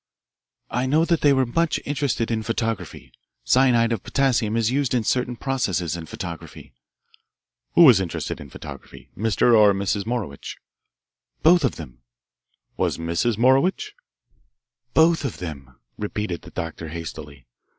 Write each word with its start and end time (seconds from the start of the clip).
"I 0.71 0.87
know 0.87 1.05
that 1.05 1.21
they 1.21 1.31
were 1.31 1.45
much 1.45 1.79
interested 1.85 2.31
in 2.31 2.41
photography. 2.41 3.11
Cyanide 3.43 3.91
of 3.91 4.01
potassium 4.01 4.57
is 4.57 4.71
used 4.71 4.95
in 4.95 5.03
certain 5.03 5.35
processes 5.35 5.95
in 5.95 6.07
photography." 6.07 6.73
"Who 7.75 7.83
was 7.83 8.01
interested 8.01 8.41
in 8.41 8.49
photography, 8.49 9.11
Mr. 9.15 9.55
or 9.55 9.73
Mrs. 9.73 10.07
Morowitch?" 10.07 10.57
"Both 11.43 11.63
of 11.63 11.75
them." 11.75 11.99
"Was 12.77 12.97
Mrs. 12.97 13.37
Morowitch?" 13.37 13.93
"Both 14.95 15.23
of 15.23 15.37
them," 15.37 15.75
repeated 15.99 16.41
the 16.41 16.49
doctor 16.49 16.87
hastily. 16.87 17.45